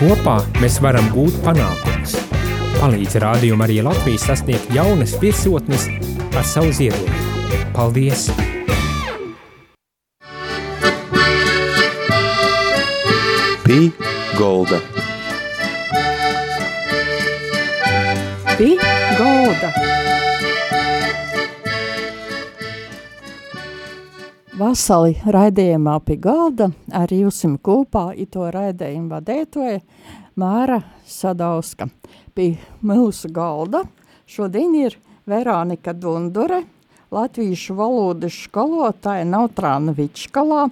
Kopā 0.00 0.38
mēs 0.62 0.78
varam 0.80 1.10
gūt 1.12 1.34
panākumus. 1.44 2.14
Palīdz 2.78 3.18
rādījumu 3.20 3.66
arī 3.66 3.82
Latvijas 3.84 4.22
sasniegt 4.30 4.70
jaunas 4.72 5.12
virsotnes 5.20 5.84
ar 6.32 6.46
savu 6.48 6.72
ziedojumu. 6.72 7.66
Paldies! 7.76 8.30
Pī 13.66 13.92
Golda. 14.40 14.80
Pī 18.56 18.72
Golda. 19.20 19.79
Vasali 24.70 25.16
raidījumā 25.26 25.96
pie 26.06 26.14
galda 26.22 26.68
ar 26.94 27.10
jūsim 27.10 27.56
kopā 27.58 28.12
ito 28.22 28.44
raidījumu 28.54 29.10
vadētoja 29.10 29.80
Māra 30.38 30.76
Sadauska. 31.10 31.88
Pie 32.38 32.52
mūsu 32.86 33.32
galda 33.34 33.80
šodien 34.30 34.76
ir 34.78 34.94
Veronika 35.26 35.90
Dundure, 35.90 36.60
latviešu 37.10 37.74
valodas 37.80 38.36
skolotāja 38.44 39.26
Nautrāna 39.26 39.96
Vičkalā. 39.96 40.68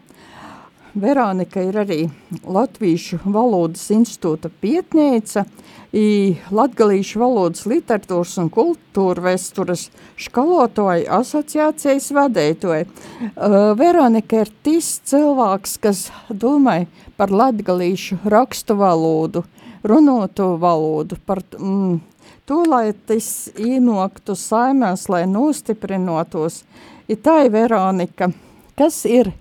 Veronika 1.00 1.62
ir 1.62 1.76
arī 1.78 1.98
Latviešu 2.44 3.20
valodas 3.24 3.86
institūta 3.94 4.50
pietnēca, 4.62 5.44
i 5.92 6.36
Latgalīšu 6.52 7.20
valodas 7.22 7.64
literatūras 7.68 8.34
un 8.42 8.50
kultūra 8.52 9.24
vēstures 9.30 9.86
skolotāju 10.20 11.06
asociācijas 11.16 12.10
vadētoja. 12.12 12.84
Uh, 12.84 13.56
Veronika 13.78 14.42
ir 14.44 14.52
tis 14.66 14.98
cilvēks, 15.08 15.78
kas 15.80 16.02
domāja 16.28 16.88
par 17.16 17.32
latgalīšu 17.32 18.20
rakstu 18.28 18.76
valodu, 18.78 19.44
runotu 19.82 20.52
valodu, 20.60 21.16
par 21.24 21.40
mm, 21.56 21.98
to, 22.44 22.62
lai 22.68 22.92
tas 23.08 23.48
ienoktu 23.56 24.36
saimēs, 24.36 25.08
lai 25.08 25.24
nostiprinotos. 25.30 26.62
Ir 27.08 27.22
tā 27.24 27.46
ir 27.46 27.54
Veronika, 27.54 28.28
kas 28.76 29.06
ir 29.08 29.32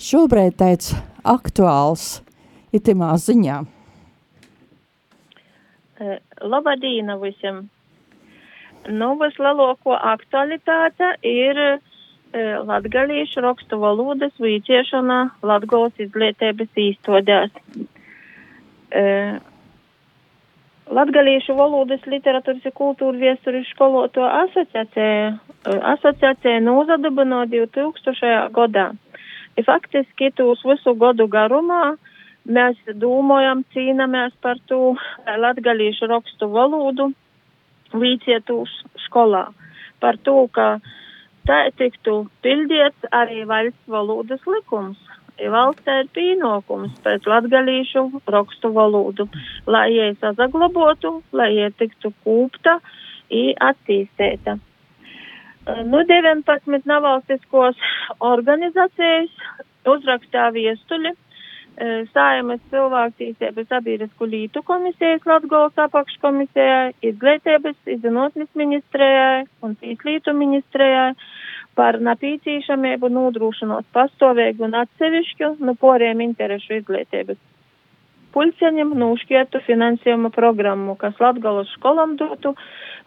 šobrīd 0.00 0.58
tāds 0.58 0.92
aktuāls 1.24 2.22
itimā 2.74 3.14
ziņā. 3.20 3.62
Labadīna 6.42 7.16
visiem! 7.22 7.68
Nu, 8.90 9.14
vislielāko 9.16 9.94
aktualitāte 9.96 11.14
ir 11.24 11.60
e, 11.64 11.70
latgalīšu 12.68 13.40
rakstu 13.40 13.78
valodas 13.80 14.34
vīciešana 14.42 15.18
Latgolas 15.46 15.96
izglītības 16.04 16.82
īstodās. 16.84 17.54
E, 18.92 19.04
Latgalīšu 20.84 21.56
valodas 21.56 22.02
literatūras 22.04 22.66
un 22.68 22.74
kultūra 22.76 23.16
viesturis 23.16 23.70
skoloto 23.72 24.26
asociācija, 24.26 25.30
asociācija 25.94 26.60
nozadabino 26.60 27.46
2000. 27.48 28.34
gadā. 28.52 28.90
Faktiski 29.62 30.32
tūs 30.34 30.64
visu 30.66 30.96
gadu 30.98 31.28
garumā 31.30 31.94
Mēs 32.44 32.76
domājam, 33.00 33.62
cīnāmies 33.72 34.34
par 34.44 34.58
to 34.68 34.94
latgalīšu 35.24 36.08
rakstu 36.10 36.50
valodu 36.52 37.06
līdzietu 37.96 38.58
skolā. 39.06 39.46
Par 40.00 40.18
to, 40.28 40.44
ka 40.52 40.66
tā 41.48 41.62
tiktu 41.80 42.26
pildiets 42.44 43.08
arī 43.16 43.46
valsts 43.48 43.88
valodas 43.88 44.44
likums. 44.44 45.00
Valstī 45.40 45.96
ir 46.02 46.10
pienākums 46.14 46.92
pēc 47.02 47.24
latgalīšu 47.26 48.04
rakstu 48.28 48.70
valodu, 48.76 49.26
lai 49.66 49.88
jie 49.94 50.12
sazaglabotu, 50.20 51.22
lai 51.32 51.48
jie 51.56 51.72
tiktu 51.80 52.12
kūpta 52.26 52.76
un 53.32 53.52
attīstēta. 53.72 54.58
Nu, 55.64 56.02
19 56.04 56.84
nevalstiskos 56.88 57.78
organizācijas 58.20 59.30
uzrakstīja 59.88 60.50
viestuļi 60.52 61.14
Sājumas 62.14 62.60
cilvēktīsības 62.70 63.66
sabiedrisku 63.72 64.28
lītu 64.30 64.60
komisijas 64.62 65.24
Latgolas 65.26 65.80
apakškomisijai, 65.86 66.92
izglītības, 67.02 67.74
izzinātnes 67.96 68.52
ministrijai 68.54 69.42
un 69.66 69.74
tīslītu 69.80 70.36
ministrijai 70.38 71.16
par 71.74 71.98
napīcīšamību 71.98 73.10
nodrošinot 73.16 73.90
pastāvīgu 73.96 74.68
un 74.68 74.78
atsevišķu 74.84 75.50
no 75.66 75.74
poriem 75.80 76.22
interešu 76.28 76.78
izglītības. 76.78 77.40
Pulceņam 78.34 78.96
nūškietu 78.98 79.60
finansējuma 79.62 80.32
programmu, 80.34 80.96
kas 80.98 81.18
Latgolas 81.22 81.70
skolam 81.76 82.16
dotu 82.18 82.54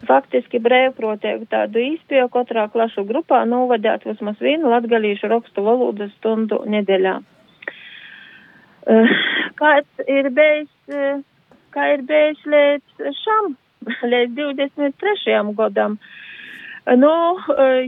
faktiski 0.07 0.61
brēvprotēgu 0.63 1.49
tādu 1.51 1.81
īspēju 1.83 2.29
katrā 2.31 2.67
klašu 2.71 3.03
grupā 3.09 3.41
novadāt 3.49 4.05
vismaz 4.07 4.39
vienu 4.39 4.71
latgalīšu 4.71 5.31
rakstu 5.33 5.66
valodas 5.66 6.13
stundu 6.19 6.61
nedēļā. 6.71 7.17
Eh, 8.87 9.16
kāds 9.59 10.07
ir 10.07 10.29
bijis, 10.31 10.69
eh, 10.87 11.19
kā 11.75 11.89
ir 11.95 12.05
bijis 12.07 12.45
līdz 12.53 13.09
šam, 13.19 13.57
līdz 14.13 14.37
23. 14.37 15.51
gadam. 15.57 15.97
Eh, 16.85 16.95
nu, 16.95 17.11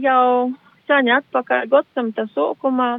jau 0.04 0.52
sen 0.90 1.08
atpakaļ 1.16 1.70
gadsimta 1.72 2.28
sākumā 2.36 2.90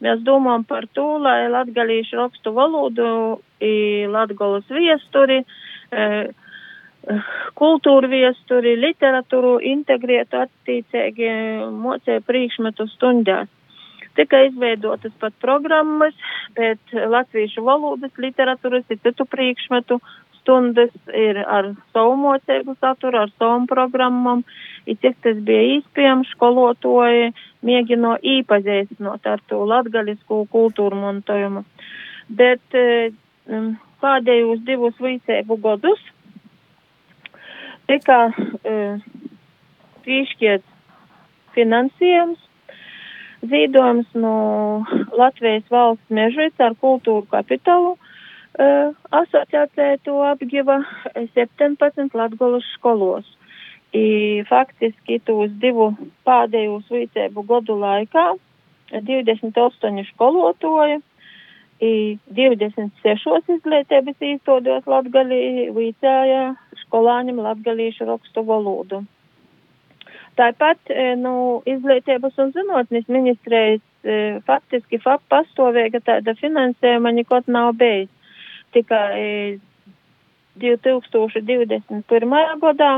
mēs 0.00 0.24
domājam 0.24 0.64
par 0.66 0.88
to, 0.94 1.06
lai 1.18 1.50
latgalīšu 1.52 2.16
rakstu 2.22 2.54
valodu, 2.56 3.42
latgolas 4.10 4.64
viesturi, 4.72 5.42
kultūru 7.56 8.10
viesturi, 8.12 8.74
literatūru 8.80 9.56
integrētu 9.72 10.42
attīcīgi 10.44 11.30
mocēja 11.72 12.24
priekšmetu 12.26 12.86
stundās. 12.94 13.48
Tika 14.18 14.40
izveidotas 14.48 15.12
pat 15.20 15.36
programmas, 15.40 16.16
bet 16.56 16.80
latviešu 16.92 17.62
valodas, 17.64 18.10
literatūras 18.18 18.84
ir 18.90 18.98
citu 19.04 19.24
priekšmetu 19.24 20.00
stundas 20.40 20.90
ir 21.14 21.38
ar 21.44 21.70
savu 21.94 22.16
mocēgu 22.18 22.74
saturu, 22.80 23.22
ar 23.22 23.32
savu 23.38 23.66
programmam, 23.70 24.42
ir 24.86 24.98
cik 25.00 25.20
tas 25.24 25.40
bija 25.46 25.76
īspējams, 25.76 26.32
skolotoji 26.34 27.30
mēģino 27.66 28.16
īpazīstinot 28.36 29.26
ar 29.30 29.42
to 29.48 29.62
latgaļisku 29.68 30.44
kultūru 30.52 30.98
montojumu. 31.00 31.64
Bet 32.28 32.76
um, 33.50 33.72
pēdējos 34.02 34.62
divus 34.66 34.96
vicēbu 35.02 35.58
godus 35.60 36.02
tika 37.90 38.22
uh, 38.30 39.02
piešķiet 40.06 40.64
finansējums 41.56 42.46
Zīdojums 43.40 44.08
no 44.20 44.84
Latvijas 45.16 45.64
valsts 45.72 46.12
mežuits 46.12 46.60
ar 46.60 46.74
kultūru 46.76 47.24
kapitālu 47.30 47.94
uh, 47.96 48.90
asociācija 49.16 49.96
to 50.04 50.18
apgiva 50.28 50.82
17 51.16 52.16
Latgolas 52.20 52.66
skolos. 52.76 53.24
I, 53.96 54.44
faktiski 54.46 55.18
tos 55.26 55.50
divu 55.62 55.88
pēdējos 56.28 56.92
vicēbu 56.92 57.42
gadu 57.48 57.78
laikā 57.80 58.26
28 58.92 60.04
skolotoji, 60.12 61.00
26 61.80 63.54
izglītības 63.56 64.20
īstodos 64.20 64.84
latgalī 64.90 65.70
vicēja 65.72 66.52
skolāņiem 66.82 67.40
latgalīšu 67.40 68.08
rakstu 68.08 68.44
valodu. 68.44 69.00
Tāpat 70.36 70.92
e, 70.92 71.14
nu, 71.20 71.62
izglītības 71.68 72.36
un 72.40 72.52
zinātnes 72.54 73.08
ministrijas 73.08 73.80
e, 74.04 74.40
faktiski 74.46 75.00
FAP 75.00 75.24
pastāvīga 75.32 76.02
tāda 76.04 76.36
finansējuma 76.38 77.14
nekot 77.16 77.48
nav 77.48 77.72
bijis. 77.80 78.12
Tikai 78.76 79.58
2021. 80.60 82.04
gadā, 82.62 82.92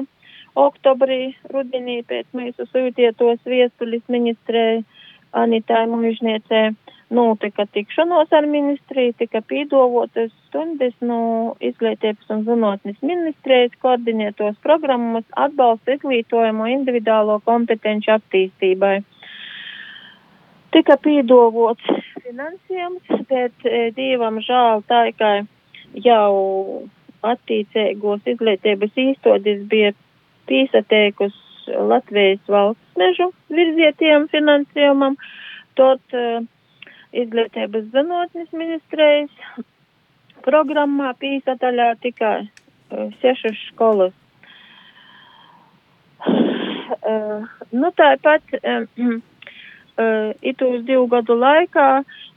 oktobrī, 0.58 1.32
rudenī 1.54 2.02
pēc 2.04 2.26
mūsu 2.36 2.66
sūtietos 2.68 3.40
viestulis 3.46 4.02
ministrei 4.12 4.82
Anitai 5.32 5.86
Mužniecei 5.88 6.74
notika 7.12 7.66
tikšanos 7.68 8.32
ar 8.32 8.46
ministriju, 8.48 9.12
tika 9.20 9.42
pīdovotas 9.48 10.32
stundas 10.48 10.94
no 11.04 11.20
izglītības 11.60 12.30
un 12.32 12.44
zinātnes 12.48 13.00
ministrijas 13.04 13.74
koordinētos 13.84 14.56
programmas 14.64 15.26
atbalsta 15.44 15.98
izglītojumu 15.98 16.70
individuālo 16.72 17.38
kompetenci 17.44 18.12
attīstībai. 18.14 18.94
Tika 20.72 20.96
pīdovots 21.04 21.92
finansējums, 22.24 23.26
bet 23.28 23.68
e, 23.68 23.90
divam 23.96 24.40
žēl 24.40 24.80
tā, 24.88 25.04
ka 25.18 25.32
jau 26.06 26.88
attīcīgos 27.22 28.24
izglītības 28.32 28.96
īstodis 29.04 29.60
bija 29.68 29.92
pīsateikus 30.48 31.36
Latvijas 31.68 32.40
valsts 32.50 32.98
mežu 32.98 33.28
virzietiem 33.52 34.26
finansējumam, 34.32 35.14
tot 35.78 36.16
uh, 36.16 36.42
izglītības 37.12 37.90
zinātnes 37.92 38.50
ministrijas 38.56 39.64
programmā 40.46 41.12
pīsataļā 41.20 41.92
tikai 42.02 42.38
uh, 42.46 43.12
sešas 43.22 43.58
skolas. 43.70 44.14
Uh, 47.02 47.46
nu, 47.74 47.90
tāpat 47.98 48.56
um, 48.62 49.22
uh, 49.98 50.32
itūs 50.42 50.82
divu 50.86 51.06
gadu 51.10 51.36
laikā 51.38 51.88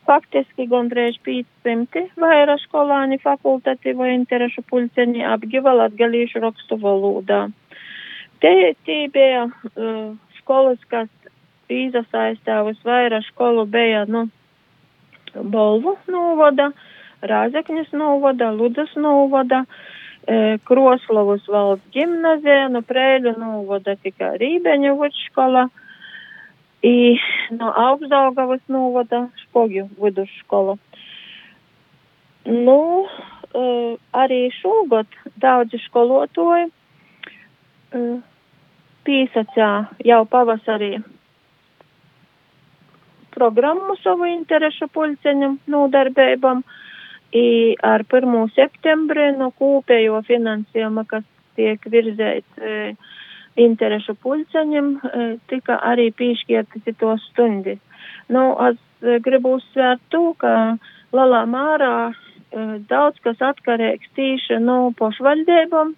faktiski 0.06 0.68
gandrīz 0.70 1.18
500 1.26 2.06
vairāk 2.22 2.62
skolāni 2.66 3.18
fakultatīvo 3.22 4.08
interešu 4.14 4.64
pulceni 4.70 5.26
apgiva 5.26 5.74
latgalīšu 5.82 6.42
rakstu 6.44 6.78
valodā. 6.82 7.48
Te 8.42 8.54
tī 8.86 9.06
bija 9.14 9.48
uh, 9.48 10.14
skolas, 10.40 10.82
kas 10.92 11.10
pīzasaistāvas 11.70 12.82
vairāk 12.86 13.26
skolu 13.32 13.66
bija, 13.70 14.06
nu, 14.06 14.28
Bolvu 15.44 15.96
novada, 16.08 16.72
Rāzekņas 17.26 17.94
novada, 17.98 18.52
Ludas 18.54 18.92
novada, 18.96 19.64
e, 20.28 20.58
Kroslavas 20.68 21.48
valsts 21.50 21.92
gimnazija, 21.96 22.68
no 22.70 22.82
Prēļu 22.86 23.36
novada 23.40 23.96
tikai 24.04 24.36
Rībeņa 24.42 24.94
vidškola, 25.00 25.66
i 26.86 27.18
no 27.58 27.72
Augstdaugavas 27.76 28.62
novada 28.68 29.28
Špogju 29.44 29.88
vidusškola. 30.02 30.78
Nu, 32.46 32.80
e, 33.06 33.66
arī 34.14 34.42
šogad 34.60 35.08
daudzi 35.42 35.82
skolotoji 35.88 36.70
e, 36.70 38.06
pīsacā 39.06 39.72
jau 40.06 40.24
pavasarī 40.30 41.00
programmu 43.36 43.98
savu 44.02 44.28
interešu 44.32 44.88
pulceņam 44.96 45.60
nodarbībam. 45.68 46.64
I 47.36 47.76
ar 47.84 48.06
1. 48.08 48.36
septembri 48.56 49.32
no 49.36 49.50
kopējo 49.60 50.22
finansējuma, 50.28 51.04
kas 51.10 51.26
tiek 51.60 51.84
virzēts 51.92 52.62
e, 52.62 52.94
interešu 53.60 54.16
pulceņam, 54.24 54.94
e, 54.96 55.26
tika 55.52 55.80
arī 55.92 56.12
piešķirtas 56.16 56.96
to 57.00 57.16
stundas. 57.26 57.82
Nu, 58.32 58.46
es 58.70 58.80
e, 59.04 59.20
gribu 59.26 59.58
uzsvērt 59.58 60.04
to, 60.14 60.32
ka 60.40 60.54
Lalā 61.16 61.44
Mārā 61.50 61.98
e, 62.12 62.16
daudz 62.90 63.20
kas 63.26 63.44
atkarīgs 63.52 64.16
tīši 64.16 64.62
no 64.64 64.80
pašvaldībām, 65.00 65.94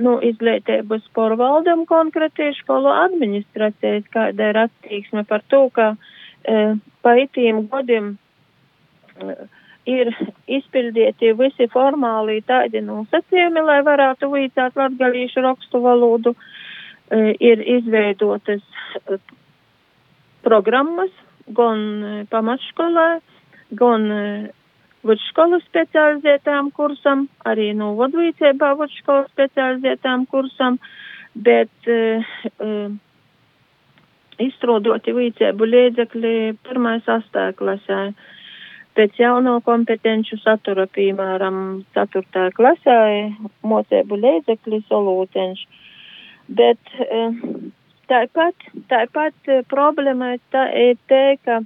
no 0.00 0.16
izglītības 0.24 1.04
porvaldam 1.16 1.84
konkrēti 1.88 2.50
skolu 2.60 2.92
administrācijas, 2.94 4.06
kāda 4.14 4.50
ir 4.52 4.60
attieksme 4.64 5.26
par 5.28 5.44
to, 5.52 5.66
ka 5.74 5.92
pa 7.02 7.14
itiem 7.20 7.64
gadiem 7.70 8.14
ir 9.90 10.10
izpildīti 10.48 11.32
visi 11.38 11.66
formāli 11.72 12.40
tādi 12.46 12.82
nosacījumi, 12.84 13.64
lai 13.64 13.80
varētu 13.86 14.30
vīcāt 14.32 14.76
latgalīšu 14.76 15.44
rakstu 15.44 15.80
valodu, 15.84 16.34
ir 17.40 17.64
izveidotas 17.78 18.62
programmas 20.44 21.10
gan 21.50 22.26
pamatškolā, 22.30 23.08
gan 23.76 24.06
vidusskolas 25.06 25.64
specializētām 25.68 26.70
kursam, 26.76 27.26
arī 27.48 27.70
no 27.76 27.94
vadvīcībā 27.98 28.74
vidusskolas 28.78 29.30
specializētām 29.32 30.26
kursam, 30.30 30.78
bet 31.34 31.90
uh, 31.90 32.90
izstrādāti 34.46 35.14
līdzēbu 35.16 35.68
līdzekļi 35.74 36.34
pirmais 36.66 37.08
astā 37.08 37.50
klasē. 37.58 38.00
Pēc 38.98 39.20
jauno 39.22 39.60
kompetenču 39.64 40.40
satura, 40.42 40.88
piemēram, 40.90 41.84
4. 41.96 42.48
klasē, 42.56 42.96
mocēbu 43.62 44.18
līdzekļi 44.24 44.80
solūteņš. 44.88 45.62
Bet 46.58 46.96
eh, 47.06 47.38
tāpat, 48.10 48.66
tāpat 48.90 49.52
eh, 49.54 49.62
problēma 49.70 50.34
tā 50.50 50.66
ir 50.74 50.98
te, 51.08 51.22
ka 51.46 51.60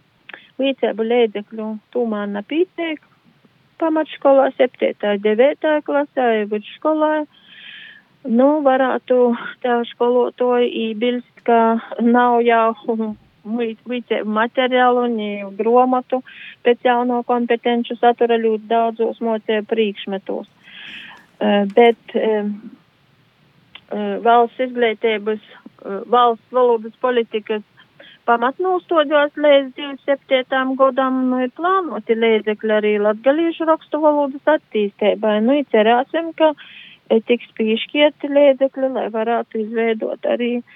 līdzēbu 0.61 1.09
līdzekļu 1.09 1.71
tūmā 1.95 2.27
napītiek 2.35 3.01
pamatškolā, 3.81 4.51
7. 4.59 4.95
9. 5.25 5.73
klasē, 5.89 6.29
vidusskolā. 6.51 7.25
Nu, 8.25 8.49
varētu 8.65 9.19
tā 9.61 9.83
skolotoji 9.91 10.71
ībilst 10.91 11.35
ka 11.45 11.79
nav 12.01 12.41
jau 12.45 13.15
materiālu 14.25 15.05
un 15.09 15.57
gromatu 15.59 16.23
pēc 16.65 16.87
jauno 16.89 17.23
kompetenču 17.29 17.97
satura 18.01 18.39
ļoti 18.41 18.71
daudzos 18.71 19.21
mocēju 19.21 19.67
priekšmetos. 19.69 20.49
Uh, 21.35 21.67
bet 21.77 22.17
uh, 22.17 22.49
uh, 23.93 24.17
valsts 24.25 24.65
izglītības, 24.69 25.41
valsts 26.09 26.55
valodas 26.55 26.95
politikas 27.03 27.63
pamatnūstoģos 28.25 29.35
līdz 29.37 29.75
27. 29.77 30.77
gadam 30.79 31.19
nu, 31.29 31.43
ir 31.45 31.51
plānoti 31.59 32.17
līdzekļi 32.17 32.73
arī 32.79 32.95
latgalīšu 33.05 33.67
rakstu 33.69 34.01
valodas 34.01 34.55
attīstībai. 34.55 35.43
Nu, 35.45 35.59
cerēsim, 35.75 36.33
ka 36.39 36.55
tiks 37.29 37.51
piešķieti 37.59 38.31
līdzekļi, 38.33 38.91
lai 38.97 39.07
varētu 39.15 39.61
izveidot 39.63 40.27
arī 40.31 40.57
uh, 40.59 40.75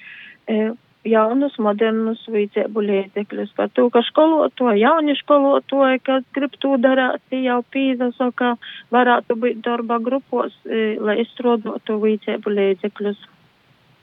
E, 0.48 0.70
jaunus, 1.08 1.54
modernus 1.62 2.20
līdzēbu 2.28 2.82
līdzekļus 2.84 3.52
par 3.56 3.70
to, 3.76 3.86
ka 3.92 4.00
skolotoji, 4.08 4.82
jauni 4.82 5.14
skolotoji, 5.16 6.00
kas 6.04 6.24
grib 6.36 6.56
to 6.60 6.74
darāt, 6.80 7.22
jau 7.32 7.58
pīzaso, 7.72 8.30
ka 8.36 8.54
varētu 8.94 9.36
būt 9.40 9.60
darba 9.64 10.00
grupos, 10.04 10.56
e, 10.64 10.96
lai 11.00 11.18
izstrādātu 11.22 11.98
līdzēbu 12.02 12.54
līdzekļus. 12.56 13.20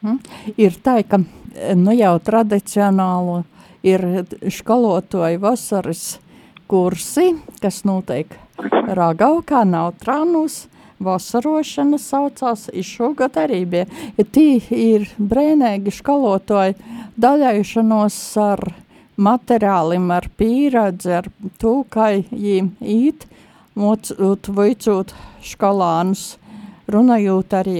Mm. 0.05 0.21
Ir 0.61 0.77
tā, 0.85 0.99
ka 1.09 1.19
nu 1.77 1.97
jau 1.97 2.13
tradicionāli 2.29 3.41
ir 3.85 4.05
skolotoji 4.53 5.41
vasaras 5.41 6.05
kursi, 6.69 7.31
kas 7.61 7.83
notiek 7.89 8.37
Ragaukā, 8.85 9.65
Nautrānus, 9.67 10.65
vasarošana 11.03 11.99
saucās, 11.99 12.69
šogad 12.83 13.37
arī 13.39 13.63
bija. 13.69 13.85
Ja 14.17 14.25
tī 14.25 14.61
ir 14.71 15.07
brēnēgi 15.19 15.93
skalotoji 15.93 16.75
daļaišanos 17.19 18.17
ar 18.43 18.63
materiālim, 19.15 20.09
ar 20.11 20.27
pīradzi, 20.39 21.13
ar 21.19 21.29
to, 21.61 21.77
kā 21.89 22.11
jīm 22.19 22.73
īt, 22.81 23.27
mocūt, 23.75 24.49
vicūt 24.55 25.13
skolānus, 25.43 26.35
runājot 26.91 27.55
arī 27.59 27.79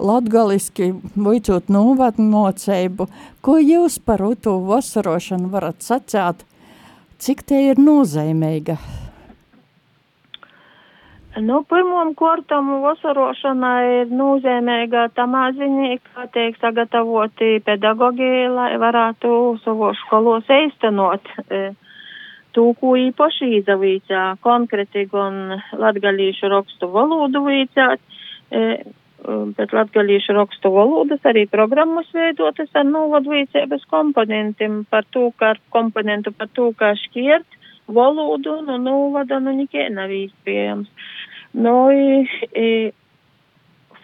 latgaliski, 0.00 0.92
vicūt 1.16 1.68
novadu 1.72 2.24
moceibu. 2.24 3.08
Ko 3.44 3.58
jūs 3.60 3.98
par 4.04 4.24
to 4.40 4.56
vasarošanu 4.68 5.52
varat 5.52 5.84
sacēt? 5.84 6.46
Cik 7.20 7.44
te 7.44 7.60
ir 7.68 7.80
nozīmīga? 7.80 8.78
Nu, 11.38 11.60
pirmām 11.62 12.10
kārtām 12.18 12.72
vasarošana 12.82 13.68
ir 13.86 14.08
nozīmīga 14.10 15.04
tamā 15.14 15.44
ziņā, 15.54 15.92
ka 16.02 16.24
tiek 16.34 16.56
sagatavoti 16.58 17.60
pedagogi, 17.62 18.48
lai 18.50 18.72
varētu 18.82 19.30
savu 19.62 19.92
skolos 20.00 20.50
eistanot 20.50 21.22
e, 21.46 21.70
to, 22.50 22.64
ko 22.80 22.96
īpaši 22.98 23.52
izdevīcā, 23.60 24.24
konkrēti 24.42 25.06
gan 25.12 25.60
latgalīšu 25.70 26.50
rakstu 26.50 26.90
valodu 26.90 27.44
vīcāt, 27.46 28.02
e, 28.50 28.82
bet 29.54 29.76
latgalīšu 29.76 30.34
rakstu 30.34 30.74
valodas 30.74 31.22
arī 31.30 31.46
programmas 31.46 32.10
veidotas 32.10 32.74
ar 32.74 32.90
novadvīcības 32.90 33.86
komponentiem 33.86 34.82
par 34.90 35.06
to, 35.14 35.30
kā 35.38 35.54
komponentu 35.70 36.34
par 36.34 36.50
to, 36.58 36.72
kā 36.74 36.96
šķirt 37.06 37.59
nu, 37.90 38.78
novada, 38.78 39.40
nu, 39.42 39.54
nekie 39.56 39.88
nav 39.90 40.12
īspējams. 40.14 40.88
Nu, 41.58 41.74
i, 41.90 42.24
i, 42.54 42.70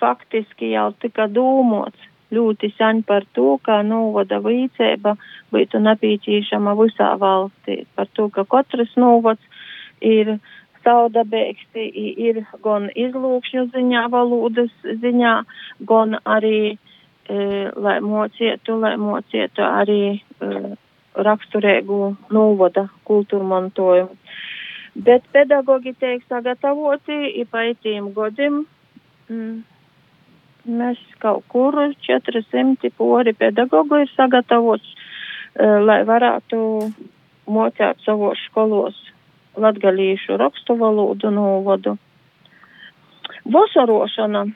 faktiski 0.01 0.73
jau 0.75 0.91
tika 1.03 1.29
dūmots 1.31 2.13
ļoti 2.35 2.73
sen 2.75 3.03
par 3.07 3.25
to, 3.39 3.57
ka 3.63 3.83
novada 3.87 4.41
līdzība 4.43 5.15
būtu 5.55 5.81
napīķīšama 5.83 6.75
visā 6.81 7.13
valstī, 7.21 7.85
par 7.95 8.11
to, 8.19 8.29
ka 8.35 8.45
katrs 8.51 8.97
novads 8.99 9.43
ir 10.03 10.37
saudabēgs, 10.87 11.67
ir 11.75 12.43
gan 12.63 12.91
izlūkšņu 12.95 13.69
ziņā, 13.75 14.07
valodas 14.11 14.75
ziņā, 15.03 15.37
gan 15.87 16.19
arī, 16.25 16.79
e, 17.29 17.39
lai 17.75 17.99
mocietu, 18.03 18.79
lai 18.83 18.95
mocietu 19.01 19.65
arī 19.67 20.03
e, 20.15 20.77
raksturīgu 21.17 22.01
novada 22.33 22.87
kultūru 23.09 23.47
mantojumu. 23.49 24.17
Bet 25.07 25.27
pedagogi 25.33 25.93
tiek 26.01 26.23
sagatavoti 26.29 27.17
ipaitīm 27.43 28.13
godim. 28.17 28.63
Mm. 29.29 29.65
Mēs 30.67 31.01
kaut 31.23 31.45
kur 31.53 31.77
400 32.07 32.91
pori 32.97 33.35
pedagogu 33.37 34.01
ir 34.03 34.11
sagatavots, 34.17 34.87
uh, 35.61 35.79
lai 35.85 36.01
varētu 36.09 36.61
mocēt 37.47 38.01
savos 38.05 38.41
skolos 38.49 38.97
latgalīšu 39.57 40.37
rakstu 40.41 40.77
valodu 40.81 41.31
novodu. 41.31 41.97
Vasarošana. 43.53 44.47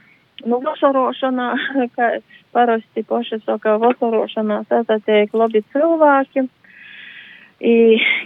Nu, 0.49 0.59
vasarošanā, 0.64 1.49
kā 1.97 2.11
parasti 2.52 3.04
paši 3.07 3.40
saka, 3.45 3.76
vasarošanā 3.83 4.64
sasatiek 4.69 5.35
labi 5.35 5.62
cilvēki. 5.73 6.47
I, 7.61 7.75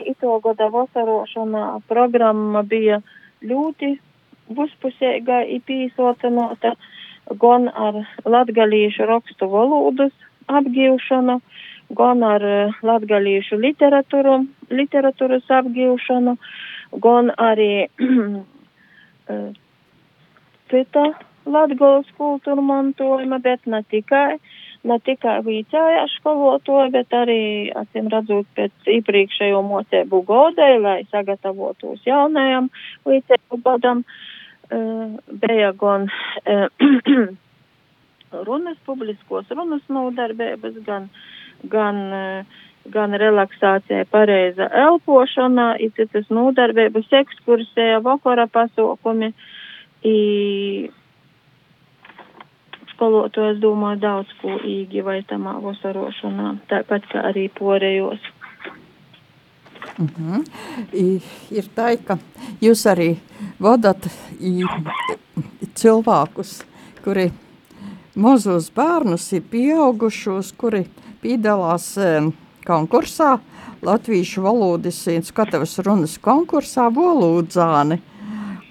ito 0.06 0.38
gada 0.44 0.68
vasarošanā 0.70 1.64
programma 1.90 2.62
bija 2.62 3.00
ļoti 3.42 3.96
vispusēga 4.54 5.42
i 5.50 5.58
pīsotinota 5.66 6.74
gan 7.40 7.68
ar 7.68 8.04
latgalīšu 8.28 9.08
rakstu 9.08 9.48
valodas 9.50 10.12
apgīvšanu, 10.52 11.38
gan 11.98 12.22
ar 12.26 12.44
latgalīšu 12.84 13.58
literatūru, 13.60 14.38
literatūras 14.70 15.50
apgīvšanu, 15.58 16.36
gan 17.04 17.32
arī 17.40 17.88
cita 20.70 21.04
latgalas 21.46 22.08
kultūra 22.18 22.62
mantojuma, 22.62 23.38
bet 23.44 23.66
ne 23.70 23.82
tikai, 23.90 24.38
ne 24.88 24.98
tikai 25.04 25.38
vīcējā 25.46 26.04
skolotoja, 26.16 26.90
bet 26.94 27.14
arī, 27.16 27.70
acīm 27.76 28.10
redzot, 28.12 28.48
pēc 28.56 28.90
iepriekšējo 28.96 29.62
mocēbu 29.66 30.22
godai, 30.28 30.74
lai 30.80 30.98
sagatavotos 31.12 32.04
jaunajam 32.08 32.70
vīcēju 33.08 33.60
gadam, 33.64 34.04
uh, 34.04 35.16
bija 35.44 35.72
gan 35.80 36.08
uh, 36.08 36.68
runas, 38.48 38.78
publiskos 38.86 39.50
runas 39.54 39.84
nodarbības, 39.88 40.80
gan, 40.88 41.08
gan, 41.70 42.02
uh, 42.12 42.60
gan 42.92 43.16
relaksācija, 43.20 44.08
pareiza 44.12 44.68
elpošana, 44.88 45.74
ir 45.80 45.94
citas 45.96 46.28
nodarbības, 46.32 47.08
ekskursija, 47.22 48.00
vakara 48.04 48.46
pasokumi. 48.52 49.32
I, 50.04 50.90
skolotāji, 52.94 53.56
es 53.56 53.60
domāju, 53.62 54.00
daudz 54.00 54.32
ko 54.40 54.56
īgi 54.64 55.04
vai 55.04 55.20
tamā 55.28 55.58
vasarošanā, 55.62 56.56
tāpat 56.70 57.06
kā 57.12 57.26
arī 57.30 57.48
porējos. 57.58 58.20
Mm 59.98 60.08
-hmm. 60.08 60.44
I, 60.92 61.22
ir 61.50 61.64
tā, 61.76 61.96
ka 62.06 62.18
jūs 62.60 62.86
arī 62.86 63.16
vadat 63.60 64.08
i, 64.40 64.64
cilvēkus, 65.74 66.64
kuri 67.04 67.30
mazus 68.14 68.70
bērnus 68.74 69.32
ir 69.32 69.42
pieaugušos, 69.50 70.52
kuri 70.56 70.86
piedalās 71.22 71.96
e, 71.96 72.30
konkursā, 72.66 73.38
latviešu 73.82 74.42
valodas 74.42 75.06
un 75.06 75.22
skatavas 75.22 75.78
runas 75.78 76.18
konkursā 76.18 76.88
Volūdzāni. 76.94 78.00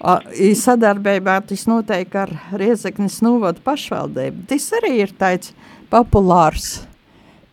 Sadarbībā 0.03 1.37
tas 1.47 1.63
notiek 1.69 2.15
ar 2.19 2.31
Riezeknes 2.59 3.21
novadu 3.23 3.63
pašvaldību. 3.63 4.43
Tas 4.49 4.65
arī 4.79 4.97
ir 5.05 5.13
tāds 5.15 5.53
populārs 5.91 6.81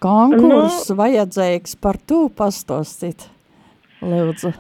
konkurss, 0.02 0.88
nu, 0.90 0.96
vajadzīgs 0.98 1.76
par 1.78 2.00
to 2.10 2.24
pastostīt. 2.34 3.28
Lūdzu. 4.02 4.50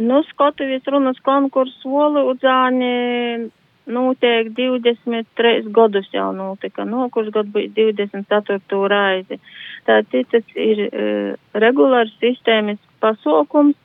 Nu, 0.00 0.22
Skotuvijas 0.30 0.86
runas 0.88 1.18
konkurss 1.26 1.84
Volūdzāni 1.84 3.50
notiek 3.92 4.48
23 4.56 5.68
gadus 5.74 6.08
jau 6.14 6.30
notika. 6.32 6.86
Nu, 6.88 7.08
kurš 7.12 7.32
gadu 7.34 7.52
bija 7.58 7.92
24. 7.92 8.80
raizi. 8.88 9.40
Tātad 9.84 10.30
tas 10.30 10.56
ir 10.56 10.86
uh, 10.86 11.34
regulārs 11.58 12.14
sistēmisks 12.22 12.86
pasaukums, 13.02 13.76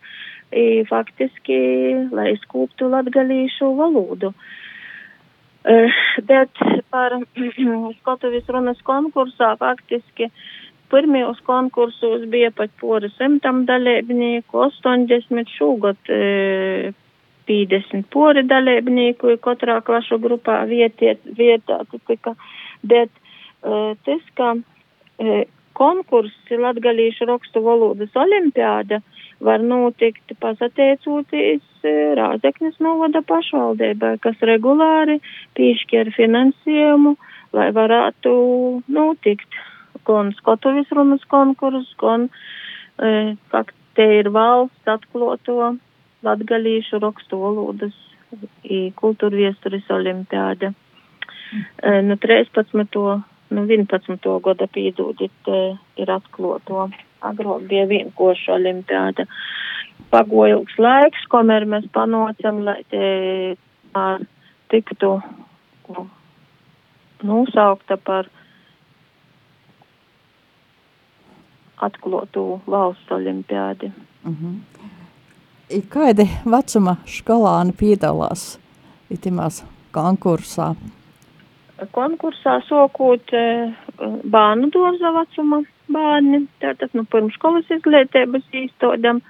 i, 0.51 0.83
faktiski, 0.89 1.57
lai 2.15 2.35
skūptu 2.43 2.89
latgalīšu 2.91 3.71
valodu. 3.77 4.33
Uh, 5.67 5.97
bet 6.23 6.61
par 6.93 7.17
Skotuvijas 7.99 8.47
runas 8.55 8.79
konkursā 8.87 9.55
faktiski 9.59 10.29
pirmajos 10.87 11.41
konkursos 11.43 12.23
bija 12.31 12.53
pat 12.55 12.71
pori 12.79 13.09
simtam 13.17 13.65
dalībnieku, 13.67 14.61
80 14.69 15.51
šogad 15.57 16.13
uh, 16.13 16.95
50 17.47 18.07
pori 18.11 18.43
dalībnieku 18.47 19.35
katrā 19.43 19.81
klašu 19.83 20.19
grupā 20.23 20.61
vietiet, 20.69 21.19
vietā 21.37 21.81
tika, 22.07 22.35
bet 22.83 23.11
uh, 23.63 23.95
tas, 24.07 24.23
ka 24.39 24.53
uh, 24.55 25.43
konkurss 25.77 26.55
latgalīšu 26.63 27.27
rakstu 27.29 27.61
valodas 27.65 28.15
olimpiāda 28.17 29.01
var 29.43 29.63
notikt 29.63 30.33
pasateicoties 30.41 31.63
Rāzeknes 32.17 32.79
novada 32.83 33.21
pašvaldībai, 33.23 34.17
kas 34.23 34.39
regulāri 34.49 35.19
piešķir 35.57 36.09
finansējumu, 36.15 37.13
lai 37.55 37.67
varētu 37.75 38.33
notikt 38.91 39.59
gan 40.07 40.33
Skotovis 40.39 40.89
runas 40.95 41.23
konkurss, 41.31 41.93
gan, 42.01 42.27
e, 42.99 43.37
kā 43.53 43.63
te 43.95 44.07
ir 44.19 44.31
valsts 44.33 44.89
atkloto 44.89 45.75
latgalīšu 46.25 46.99
rakstu 47.03 47.39
valodas 47.41 47.95
kultūra 48.99 49.37
viesturis 49.45 49.87
olimpiāda. 49.93 50.73
E, 50.73 52.01
nu, 52.03 52.17
13 52.19 52.73
nu, 52.75 53.63
11. 53.63 54.31
gada 54.43 54.67
pīdūdit 54.67 55.51
ir 56.03 56.11
atkloto. 56.11 56.89
Agrāk 57.21 57.67
bija 57.69 57.85
vienkoša 57.89 58.53
olimpiāda. 58.53 59.25
Pagoja 60.09 60.57
ilgs 60.57 60.77
laiks, 60.77 61.25
komēr 61.31 61.65
mēs 61.65 61.87
panocam, 61.93 62.61
lai 62.63 62.83
pār 63.93 64.25
tiktu 64.71 65.17
nosaukta 67.23 67.97
par 67.97 68.29
atklotu 71.77 72.61
valsts 72.67 73.11
olimpiādi. 73.11 73.91
Mm 74.23 74.35
-hmm. 74.41 74.59
I 75.69 75.81
kādi 75.81 76.29
vecuma 76.45 76.95
skolāni 77.05 77.73
piedalās 77.75 78.59
itimās 79.09 79.65
konkursā? 79.91 80.75
Konkursā 81.93 82.57
sokūt 82.67 83.33
e, 83.35 83.43
bērnu 84.25 84.69
dārza 84.73 85.11
vecuma 85.15 85.61
bērni, 85.93 86.45
tātad 86.61 86.95
nu 86.97 87.05
pirmškolas 87.11 87.69
izglītības 87.77 88.47
īstodam, 88.63 89.21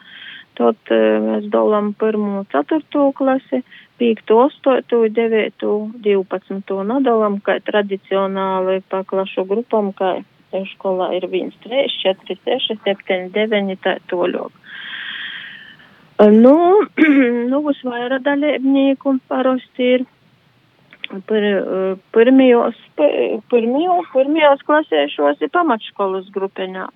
tad 0.59 0.93
e, 0.93 1.01
mēs 1.25 1.49
dalām 1.53 1.93
pirmo 1.99 2.45
ceturto 2.53 3.11
klasi, 3.17 3.63
pīktu, 3.99 4.39
ostotu, 4.45 5.03
devētu, 5.09 5.73
divpadsmito 6.05 6.81
nadalam, 6.85 7.39
kā 7.41 7.57
tradicionāli 7.65 8.81
pa 8.89 9.03
klašu 9.07 9.47
grupam, 9.49 9.91
kā 9.97 10.19
skolā 10.73 11.11
ir 11.17 11.27
1, 11.27 11.51
3, 11.65 11.87
4, 12.03 12.39
6, 12.45 12.79
7, 12.85 13.31
9, 13.35 13.75
tā 13.83 13.97
toļok. 14.11 14.63
Nu, 16.33 16.55
nu, 17.51 17.59
uz 17.69 17.81
vairāk 17.85 18.23
dalībnieku 18.25 19.17
parasti 19.29 19.91
ir 19.97 20.05
Par, 21.07 21.45
pirmajos, 22.15 22.79
pirmajos, 22.97 24.09
pirmajos 24.13 24.63
klasēšos 24.67 25.43
ir 25.45 25.51
pamatškolas 25.55 26.27
grupeņā. 26.35 26.87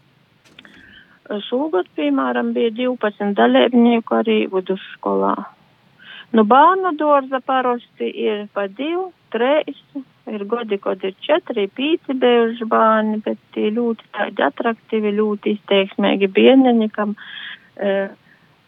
Šogad, 1.48 1.88
piemēram, 1.96 2.52
bija 2.56 2.74
12 2.76 3.36
dalībnieku 3.38 4.18
arī 4.20 4.38
vidusskolā. 4.52 5.36
Nu, 6.36 6.44
bērnu 6.48 6.94
dārza 7.00 7.40
parasti 7.44 8.08
ir 8.26 8.46
pa 8.56 8.66
divi, 8.68 9.10
trīs, 9.32 9.80
ir 10.32 10.46
godi, 10.52 10.80
kad 10.80 11.04
ir 11.08 11.16
četri, 11.24 11.68
pīci 11.76 12.16
bijuši 12.20 12.68
bērni, 12.72 13.22
bet 13.26 13.40
tie 13.56 13.72
ļoti 13.76 14.08
tādi 14.16 14.46
atraktīvi, 14.48 15.16
ļoti 15.18 15.56
izteiksmīgi 15.58 16.32
bieneņi, 16.36 16.90
kam 16.96 17.16
e, 17.76 18.10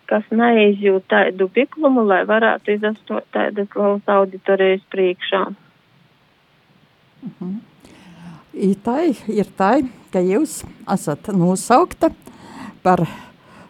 kas 0.10 0.24
neizjūt 0.32 1.06
tādu 1.12 1.48
piklumu, 1.54 2.04
lai 2.08 2.24
varētu 2.30 2.76
izastot 2.78 3.28
tādas 3.36 3.70
valsts 3.76 4.10
auditorijas 4.10 4.82
priekšā. 4.94 5.44
Uh 7.24 7.30
mhm. 7.30 7.54
-huh. 7.54 7.62
Tā, 8.84 9.00
ir 9.34 9.48
tā, 9.58 9.82
ka 10.14 10.20
jūs 10.22 10.64
esat 10.94 11.28
nosaukta 11.34 12.12
par 12.84 13.02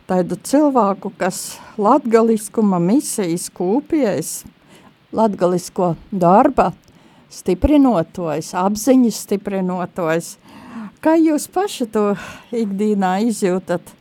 tādu 0.10 0.36
cilvēku, 0.36 1.12
kas 1.18 1.60
latgaliskuma 1.80 2.80
misijas 2.84 3.48
kūpijas, 3.56 4.44
latgalisko 5.16 5.96
darba 6.12 6.74
stiprinotojs, 7.32 8.52
apziņas 8.60 9.22
stiprinotojs. 9.26 10.36
Kā 11.04 11.16
jūs 11.20 11.48
paši 11.52 11.88
to 11.92 12.04
ikdīnā 12.52 13.16
izjūtat? 13.30 13.96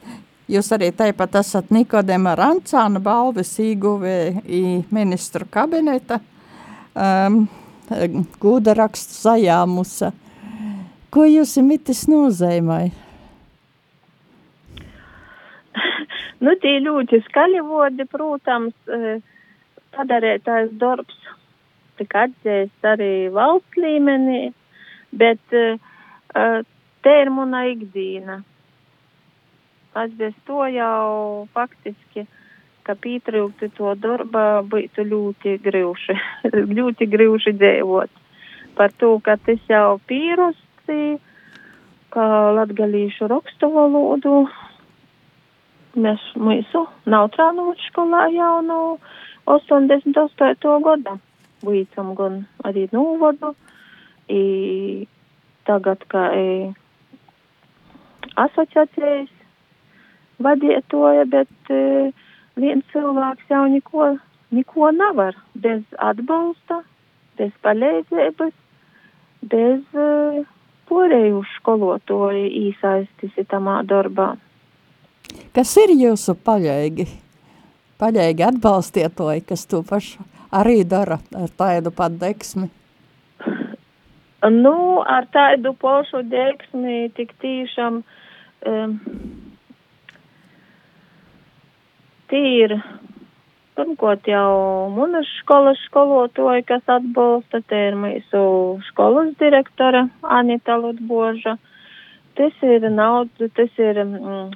Jūs 0.52 0.68
arī 0.76 0.90
tāpat 0.92 1.38
esat 1.40 1.70
Nikodema 1.72 2.34
Rancāna 2.36 3.00
balvas 3.00 3.54
ieguvēji 3.62 4.82
ministru 4.92 5.46
kabineta 5.48 6.18
um, 6.92 7.46
gūda 8.42 8.74
rakstu 8.76 9.16
sajāmusa. 9.16 10.12
Ko 11.12 11.24
jūs 11.28 11.56
imitis 11.60 12.04
nozīmēja? 12.08 12.92
Nu, 16.42 16.56
tie 16.58 16.78
ļoti 16.82 17.20
skaļi 17.28 17.60
vodi, 17.62 18.04
protams, 18.10 18.74
e, 18.90 19.18
padarētājs 19.94 20.72
darbs 20.80 21.18
tika 22.00 22.24
atzīsts 22.26 22.88
arī 22.88 23.28
valsts 23.30 23.78
līmenī, 23.78 24.48
bet 25.14 25.54
e, 25.54 25.76
e, 26.34 26.46
te 27.06 27.14
ir 27.22 27.30
muna 27.30 27.62
ikdīna. 27.70 28.40
Es 29.92 30.12
bez 30.16 30.34
to 30.48 30.64
jau 30.72 31.48
faktiski, 31.52 32.24
ka 32.86 32.96
pietrūkti 32.96 33.68
to 33.76 33.92
darba, 34.00 34.62
būtu 34.64 35.04
ļoti 35.04 35.58
grūši, 35.62 36.16
ļoti 36.78 37.08
grūši 37.12 37.54
dzīvot. 37.60 38.20
Par 38.78 38.94
to, 38.96 39.18
ka 39.20 39.36
tas 39.36 39.60
jau 39.68 40.00
pīrusti, 40.08 41.18
ka 42.12 42.28
latgalīšu 42.56 43.28
rakstu 43.28 43.68
valodu 43.72 44.46
Mēs 45.92 46.22
mūsu 46.40 46.86
Nautrānovu 47.04 47.74
skolā 47.84 48.24
jau 48.32 48.62
no 48.64 48.78
88. 49.44 50.70
gada 50.86 51.18
veicam 51.60 52.14
gan 52.16 52.38
arī 52.64 52.86
novadu, 52.94 53.52
i 54.32 55.04
tagad 55.68 56.06
kā 56.08 56.22
i 56.32 56.46
asociācijas 58.40 59.28
vadietoja, 60.44 61.26
bet 61.30 61.72
e, 61.72 62.10
viens 62.60 62.84
cilvēks 62.92 63.50
jau 63.50 63.64
neko, 63.72 64.08
neko 64.54 64.90
nevar 64.96 65.38
bez 65.54 65.82
atbalsta, 65.98 66.82
bez 67.40 67.52
palīdzības, 67.64 68.54
bez 69.52 69.98
e, 69.98 70.44
porēju 70.90 71.42
skolotoju 71.56 72.48
īsaistis 72.66 73.38
tamā 73.50 73.80
darbā. 73.88 74.34
Kas 75.56 75.72
ir 75.80 75.94
jūsu 75.96 76.36
paļēgi? 76.44 77.08
Paļēgi 78.02 78.44
atbalstietoji, 78.44 79.44
kas 79.46 79.64
to 79.70 79.82
pašu 79.86 80.24
arī 80.52 80.82
dara 80.84 81.18
ar 81.38 81.52
tādu 81.56 81.92
pat 81.94 82.16
deksmi? 82.20 82.68
Nu, 84.50 84.74
ar 85.06 85.28
tādu 85.30 85.70
pašu 85.78 86.24
deksmi 86.26 87.12
tik 87.16 87.30
tiešām 87.44 88.00
um, 88.02 88.96
tīri 92.32 92.80
Pirmkārt 93.72 94.26
jau 94.28 94.90
munas 94.92 95.28
skolas 95.38 95.78
skolotoja, 95.86 96.60
kas 96.68 96.90
atbalsta, 96.92 97.62
te 97.64 97.78
ir 97.88 97.94
mūsu 97.96 98.42
skolas 98.90 99.30
direktora 99.40 100.02
Anita 100.38 100.76
Lutboža. 100.76 101.54
Tas 102.36 102.58
ir 102.68 102.84
nauda, 102.92 103.48
tas 103.56 103.80
ir 103.80 104.02
mm, 104.04 104.52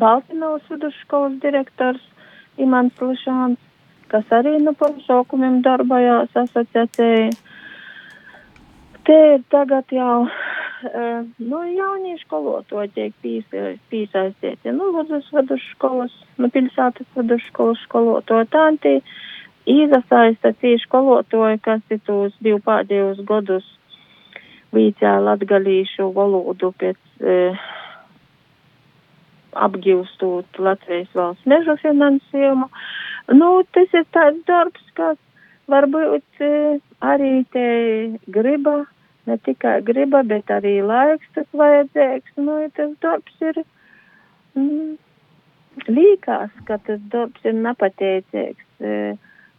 Baltinovas 0.00 0.64
vidusskolas 0.72 1.36
direktors 1.44 2.00
Imants 2.56 3.04
Lišāns, 3.04 3.60
kas 4.08 4.32
arī 4.32 4.56
nu 4.64 4.72
par 4.80 4.96
šokumiem 5.04 5.60
darbojās 5.66 6.32
asociācijai. 6.46 7.28
Te 9.04 9.18
ir 9.34 9.44
tagad 9.52 9.92
jau, 9.92 10.24
nu, 11.38 11.62
jaunieši 11.64 12.24
skolotoji 12.24 12.90
tiek 12.94 13.14
piesaistīti, 13.90 14.74
nu, 14.74 14.90
Lūdzes 14.94 15.30
vidusskolas, 15.34 16.14
nu, 16.38 16.50
pilsētas 16.54 17.08
vidusskolas 17.16 17.80
skolotoji, 17.86 18.50
tāntī 18.52 18.94
īzasaista 19.68 20.54
tie 20.62 20.76
skolotoji, 20.82 21.60
kas 21.64 21.82
ir 21.90 22.00
tos 22.06 22.36
divu 22.44 22.60
pēdējos 22.64 23.24
gadus 23.28 23.66
vīcā 24.74 25.16
latgalīšu 25.24 26.10
valodu 26.16 26.72
pēc 26.80 26.98
e, 27.20 27.36
apgūstot 29.56 30.60
Latvijas 30.60 31.10
valsts 31.16 31.48
meža 31.48 31.78
finansējumu. 31.82 32.68
Nu, 33.36 33.48
tas 33.74 33.96
ir 33.96 34.06
tāds 34.14 34.44
darbs, 34.48 34.84
kas 34.96 35.18
varbūt 35.68 36.44
e, 36.44 36.78
arī 37.04 37.32
te 37.52 37.66
griba, 38.32 38.82
ne 39.28 39.36
tikai 39.44 39.78
griba, 39.86 40.22
bet 40.26 40.50
arī 40.54 40.78
laiks 40.84 41.28
tas 41.36 41.46
vajadzīgs. 41.60 42.34
Nu, 42.40 42.58
tas 42.76 42.92
darbs 43.04 43.46
ir, 43.50 43.62
mm, 44.56 44.96
līkās, 45.88 46.52
ka 46.68 46.78
tas 46.86 47.00
darbs 47.12 47.48
ir 47.48 47.56
nepateicīgs. 47.58 48.68
E, 48.80 48.94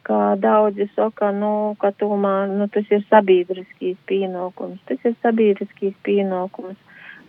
kā 0.10 0.20
daudzi 0.42 0.88
saka, 0.96 1.32
nu, 1.36 1.52
ka 1.82 1.92
tomēr, 2.02 2.50
nu, 2.60 2.70
tas 2.74 2.88
ir 2.90 3.04
sabiedriskīs 3.10 3.98
pienākums. 4.10 4.80
Tas 4.90 5.04
ir 5.06 5.18
sabiedriskīs 5.26 5.98
pienākums, 6.08 6.80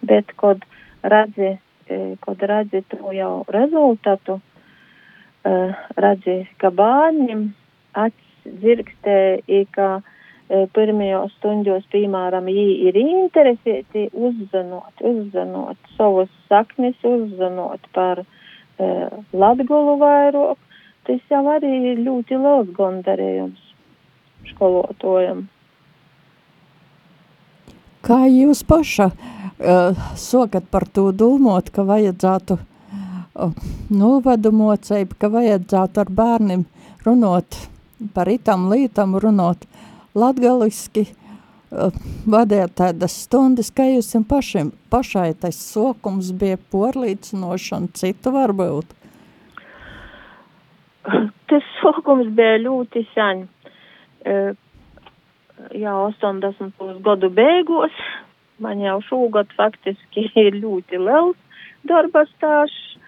bet, 0.07 0.33
kad 0.41 0.65
redzi, 1.03 1.57
e, 1.91 2.01
kad 2.25 2.47
redzi 2.53 2.85
to 2.93 3.13
jau 3.17 3.35
rezultātu, 3.53 4.39
e, 5.45 5.57
redzi, 6.07 6.39
ka 6.63 6.73
bērniem 6.81 7.51
acis 8.07 8.31
dzirkstē, 8.61 9.19
ka 9.75 9.91
pirmajos 10.75 11.33
stundos, 11.39 11.85
piemēram, 11.93 12.49
viņi 12.51 12.77
ir 12.91 12.97
interesēti 12.99 14.09
uzzinot, 14.11 14.93
uzzinot 14.99 15.93
savus 15.97 16.31
saknes, 16.51 16.99
uzzinot 17.07 17.87
par 17.95 18.25
Latgulu 19.37 19.99
vairāk, 20.01 20.59
tas 21.07 21.21
jau 21.31 21.43
arī 21.53 21.71
ir 21.93 22.03
ļoti 22.03 22.39
liels 22.41 22.71
gandarījums 22.77 23.71
skolotājiem. 24.55 25.45
Kā 28.01 28.25
jūs 28.25 28.63
paša 28.65 29.11
uh, 29.11 29.99
sokat 30.17 30.71
par 30.73 30.87
to 30.89 31.11
domāt, 31.13 31.69
ka 31.75 31.85
vajadzētu 31.85 32.57
uh, 32.57 33.53
novadu 33.93 34.55
mocību, 34.57 35.19
ka 35.21 35.29
vajadzētu 35.35 36.01
ar 36.01 36.13
bērniem 36.23 36.65
runot 37.05 37.59
par 38.17 38.31
itam 38.33 38.71
lītam, 38.73 39.19
runot 39.21 39.69
latgaliski, 40.19 41.07
uh, 41.71 41.91
vadēt 42.31 42.77
tādas 42.81 43.17
stundas, 43.25 43.71
kā 43.75 43.87
jūs 43.91 44.13
pašiem, 44.29 44.73
pašai 44.91 45.33
tas 45.41 45.59
sokums 45.59 46.33
bija 46.33 46.59
porlīdzinošana, 46.73 47.93
citu 47.95 48.35
varbūt? 48.35 48.97
Tas 51.51 51.69
sākums 51.81 52.29
bija 52.37 52.59
ļoti 52.63 53.05
sen. 53.15 53.47
Uh, 54.27 54.53
jā, 55.75 55.95
80. 55.95 57.01
gadu 57.05 57.31
beigās. 57.35 58.03
Man 58.61 58.83
jau 58.85 58.99
šogad 59.09 59.53
faktiski 59.57 60.29
ir 60.47 60.59
ļoti 60.61 61.01
liels 61.01 61.39
darba 61.89 62.27
stāsts, 62.35 62.99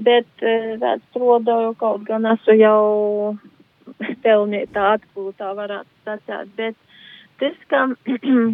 bet 0.00 0.46
uh, 0.46 0.96
strādāju 1.10 1.74
kaut 1.78 2.06
gan 2.08 2.24
esmu 2.32 2.56
jau 2.58 2.84
pelnītā 4.24 4.90
atpūtā, 4.98 5.54
varētu 5.56 5.90
sacīt. 6.06 6.54
Bet 6.58 6.76
tas, 7.42 7.58
ka 7.70 7.86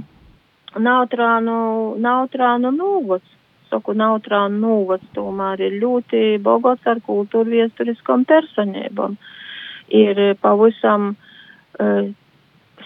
Nautrānu, 0.87 1.59
Nautrānu 1.99 2.71
novads 2.75 3.37
saku, 3.71 3.95
Nautrāna 3.95 4.59
novads 4.61 5.07
tomēr 5.17 5.63
ir 5.67 5.79
ļoti 5.83 6.39
bogots 6.43 6.87
ar 6.91 7.01
kultūru 7.07 7.55
viesturiskom 7.55 8.27
personībām. 8.29 9.17
Ir 9.95 10.21
pavisam 10.43 11.13
uh, 11.15 12.11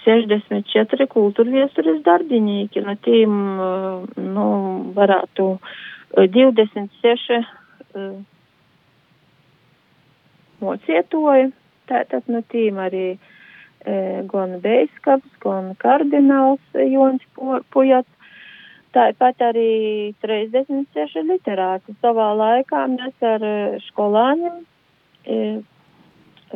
64 0.04 1.08
kultūra 1.12 1.52
viesturis 1.58 2.00
darbinīki, 2.04 2.84
no 2.84 2.96
tiem, 3.04 3.34
uh, 3.60 4.20
nu, 4.20 4.46
varētu 4.96 5.50
uh, 5.56 6.24
26 6.36 7.36
uh, 7.40 8.16
mocietoji, 10.64 11.52
tātad 11.90 12.28
no 12.32 12.42
tiem 12.52 12.80
arī 12.82 13.06
uh, 13.14 14.20
gan 14.30 14.58
Beiskaps, 14.64 15.30
gan 15.44 15.72
kardināls 15.82 16.82
Jons 16.92 17.24
Pujats, 17.74 18.10
Tāpat 18.94 19.42
arī 19.42 20.14
36 20.22 21.24
literāti. 21.26 21.96
Savā 22.02 22.28
laikā 22.38 22.84
mēs 22.92 23.24
ar 23.26 23.42
e, 23.42 23.54
skolāņiem 23.88 24.60
e, 25.26 25.38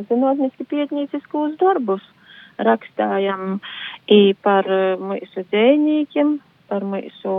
zinātniski 0.07 0.67
pietnīciskos 0.71 1.57
darbus 1.59 2.05
rakstājam 2.63 3.59
i 4.07 4.21
par 4.45 4.71
e, 4.71 4.95
mūsu 5.03 5.43
dzējņīkiem, 5.51 6.31
par 6.71 6.87
mūsu 6.87 7.35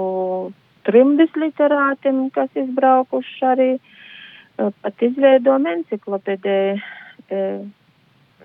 trimdis 0.84 1.32
literātiem, 1.46 2.26
kas 2.36 2.52
izbraukuši 2.66 3.48
arī, 3.54 3.70
e, 3.80 4.70
pat 4.84 5.06
izveidom 5.08 5.64
enciklopedē 5.78 6.60
e, 6.76 7.44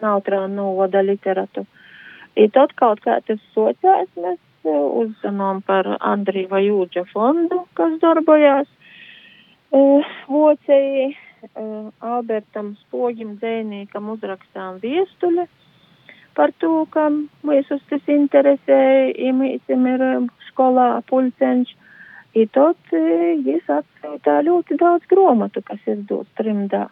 Nautrā 0.01 0.45
novada 0.51 1.01
literatu. 1.05 1.65
I 2.35 2.49
tad 2.51 2.73
kaut 2.79 3.01
kā 3.05 3.19
tas 3.27 3.39
sociāls 3.55 4.11
mēs 4.19 4.39
uzzinām 4.65 5.61
par 5.65 5.87
Andrīva 5.99 6.59
Jūģa 6.63 7.05
fondu, 7.11 7.61
kas 7.77 7.99
darbojās 8.01 8.67
uh, 9.71 10.15
vocēji 10.27 11.11
uh, 11.13 11.93
Albertam 12.01 12.73
Spogim 12.81 13.37
dzēnīkam 13.39 14.09
uzrakstām 14.15 14.81
viestuļi 14.83 15.47
par 16.35 16.51
to, 16.59 16.73
ka 16.91 17.07
mūsus 17.47 17.83
tas 17.89 18.11
interesē, 18.11 18.81
imīsim 19.29 19.85
ir 19.93 20.07
skolā 20.49 20.89
pulceņš, 21.07 21.71
I 22.35 22.43
tot 22.51 22.91
jis 22.91 23.63
atsūtā 23.71 24.41
ļoti 24.43 24.75
daudz 24.81 25.07
gromatu, 25.07 25.61
kas 25.63 25.79
izdod 25.87 26.27
trimdā. 26.35 26.89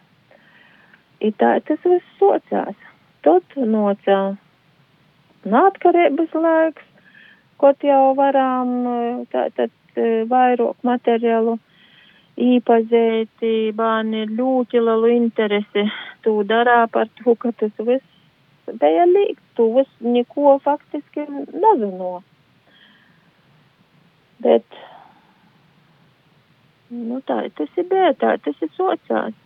I 1.20 1.30
tā 1.36 1.58
tas 1.68 1.82
viss 1.84 2.14
socās. 2.20 2.78
Tot 3.24 3.56
nocā 3.56 4.18
nātkarības 5.48 6.34
laiks, 6.36 6.84
kaut 7.60 7.84
jau 7.84 8.12
varam 8.18 8.74
tātad 9.32 9.72
vairāk 10.28 10.76
materiālu 10.84 11.58
īpazēti, 12.40 13.52
bērni 13.78 14.24
ir 14.24 14.34
ļoti 14.36 14.82
lielu 14.82 15.12
interesi 15.14 15.86
tū 16.24 16.40
darā 16.48 16.82
par 16.90 17.08
to, 17.20 17.36
ka 17.38 17.52
tas 17.60 17.72
viss 17.78 18.72
bija 18.80 19.04
līdz, 19.06 19.40
tu 19.56 19.68
viss 19.76 20.00
neko 20.00 20.58
faktiski 20.64 21.26
nezino. 21.30 22.22
Bet, 24.44 24.80
nu 26.90 27.20
tā, 27.28 27.44
tas 27.56 27.78
ir 27.80 27.88
bija, 27.88 28.12
tā, 28.20 28.36
tas 28.44 28.64
ir 28.64 28.72
sociāls. 28.76 29.38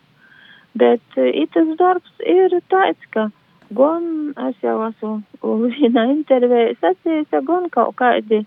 Bet 0.78 1.18
itas 1.18 1.70
darbs 1.78 2.24
ir 2.24 2.54
tāds, 2.70 3.04
ka 3.14 3.28
gan 3.76 4.32
es 4.48 4.56
jau 4.64 4.78
esmu 4.88 5.14
vienā 5.76 6.06
intervijā 6.14 6.74
sacījis, 6.80 7.30
gan 7.48 7.68
kaut 7.74 7.96
kādi 8.00 8.44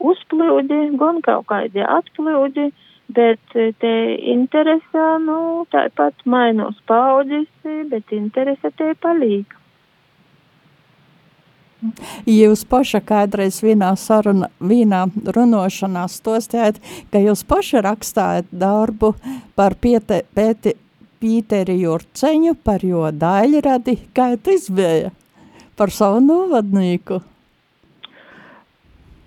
uzplūdi, 0.00 0.80
gan 1.00 1.20
kaut 1.24 1.46
kādi 1.50 1.84
atplūdi, 1.84 2.70
bet 3.14 3.58
te 3.80 3.94
interese, 4.34 5.04
nu, 5.26 5.66
tāpat 5.72 6.24
mainos 6.24 6.78
paudzes, 6.88 7.50
bet 7.90 8.16
interese 8.16 8.72
te 8.78 8.94
palīk. 9.00 9.60
Jūs 12.24 12.62
paša 12.64 13.02
kādreiz 13.04 13.58
vienā 13.60 13.90
saruna, 14.00 14.48
vienā 14.56 15.02
runošanā 15.36 16.06
stostējat, 16.08 16.78
ka 17.12 17.20
jūs 17.20 17.44
paša 17.44 17.82
rakstājat 17.84 18.48
darbu 18.48 19.12
par 19.58 19.76
piete, 19.76 20.22
pēti, 20.32 20.72
Pīteri 21.20 21.76
Jurceņu, 21.82 22.56
par 22.64 22.84
jo 22.86 23.04
daļradi, 23.10 23.96
kā 24.16 24.32
tas 24.36 24.66
bija, 24.70 25.12
par 25.78 25.92
savu 25.94 26.20
novadnīku. 26.24 27.20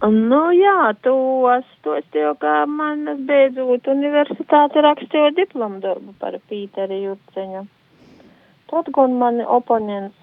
Nu 0.06 0.44
jā, 0.54 0.94
tu 1.02 1.16
stostīju, 1.72 2.36
kā 2.38 2.68
man 2.70 3.08
beidzot 3.26 3.88
universitāte 3.90 4.84
rakstīju 4.86 5.34
diplomu 5.40 5.82
darbu 5.82 6.14
par 6.22 6.38
Pīteri 6.50 7.02
Jurceņu. 7.08 7.66
Tad, 8.70 8.92
gan 8.94 9.18
mani 9.18 9.46
oponents 9.48 10.16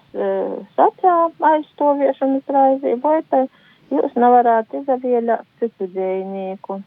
sacā 0.77 1.15
aizstoviešanas 1.51 2.55
raizī, 2.55 2.95
vai 3.03 3.19
te 3.29 3.45
jūs 3.91 4.15
nevarētu 4.15 4.83
izavieļāt 4.83 5.43
citu 5.59 5.89
dzējnieku. 5.91 6.79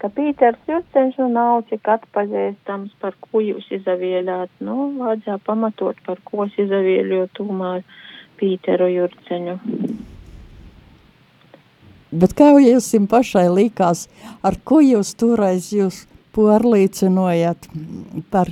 Ka 0.00 0.08
Pīters 0.16 0.60
Jurceņš 0.68 1.18
nu 1.20 1.26
nav 1.34 1.66
cik 1.68 1.88
atpazīstams, 1.92 2.94
par 3.02 3.16
ko 3.20 3.42
jūs 3.44 3.66
izavieļāt. 3.76 4.52
Nu, 4.64 4.90
vajadzēja 4.96 5.40
pamatot, 5.44 5.98
par 6.06 6.22
ko 6.24 6.46
es 6.46 6.56
izavieļoju 6.64 7.26
tomēr 7.36 7.84
Pīteru 8.40 8.88
Jurceņu. 8.94 9.58
Bet 12.10 12.32
kā 12.34 12.48
jūs 12.56 12.88
jums 12.94 13.10
pašai 13.12 13.44
likās, 13.52 14.06
ar 14.42 14.56
ko 14.64 14.80
jūs 14.82 15.12
toreiz 15.20 15.68
jūs 15.74 16.06
porlīcinojat, 16.34 17.68
par, 18.32 18.50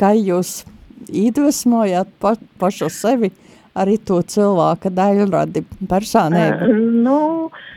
kā 0.00 0.14
jūs 0.16 0.62
iedvesmojāt 1.06 2.10
pa, 2.22 2.34
pašu 2.58 2.88
sevi 2.90 3.30
arī 3.76 3.98
to 4.08 4.18
cilvēka 4.24 4.90
daļradi 4.90 5.62
personību? 5.90 6.66
Uh, 6.66 6.82
nu, 7.06 7.20